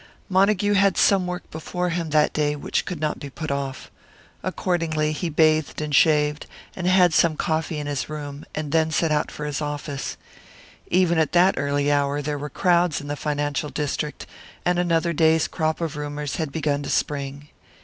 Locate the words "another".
14.79-15.13